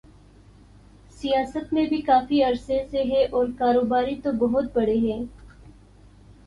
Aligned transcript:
سیاست 1.11 1.73
میں 1.73 1.85
بھی 1.85 2.01
کافی 2.01 2.41
عرصے 2.43 2.81
سے 2.91 3.03
ہیں 3.03 3.23
اور 3.31 3.47
کاروباری 3.57 4.15
تو 4.23 4.31
بہت 4.39 4.73
بڑے 4.73 4.97
ہیں۔ 4.99 5.23